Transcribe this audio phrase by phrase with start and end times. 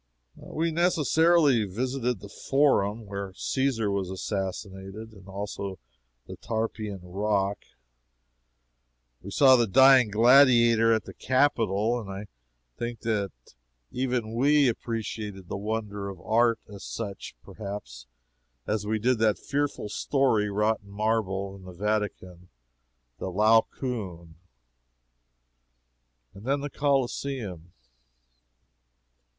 [0.35, 5.77] We necessarily visited the Forum, where Caesar was assassinated, and also
[6.25, 7.59] the Tarpeian Rock.
[9.21, 12.25] We saw the Dying Gladiator at the Capitol, and I
[12.77, 13.29] think that
[13.91, 18.07] even we appreciated that wonder of art; as much, perhaps,
[18.65, 22.49] as we did that fearful story wrought in marble, in the Vatican
[23.19, 24.33] the Laocoon.
[26.33, 27.73] And then the Coliseum.